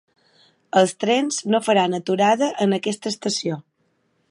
Els 0.79 0.93
trens 1.03 1.37
no 1.55 1.59
faran 1.67 1.97
aturada 1.99 2.51
en 2.67 2.75
aquesta 2.81 3.11
estació. 3.15 3.63